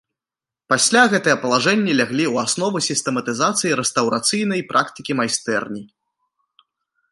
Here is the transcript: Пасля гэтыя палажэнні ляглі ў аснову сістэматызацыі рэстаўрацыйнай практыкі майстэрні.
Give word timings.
Пасля 0.71 1.01
гэтыя 1.13 1.35
палажэнні 1.43 1.91
ляглі 1.99 2.25
ў 2.33 2.47
аснову 2.49 2.77
сістэматызацыі 2.87 3.75
рэстаўрацыйнай 3.81 4.61
практыкі 4.73 5.13
майстэрні. 5.23 5.83